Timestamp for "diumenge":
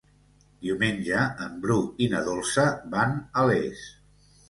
0.67-1.27